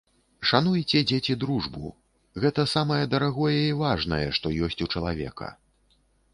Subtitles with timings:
[0.51, 1.91] Шануйце, дзеці, дружбу,
[2.45, 5.47] гэта самае дарагое і важнае, што ёсць у чалавека.